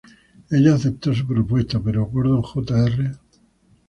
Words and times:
Ella 0.49 0.73
aceptó 0.73 1.13
su 1.13 1.27
propuesta, 1.27 1.79
pero 1.79 2.07
Gordon 2.07 2.41
Jr. 2.41 3.19